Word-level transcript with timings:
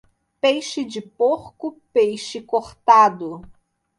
Peixe 0.41 0.83
de 0.83 0.99
porco, 0.99 1.77
peixe 1.93 2.41
cortado. 2.41 3.43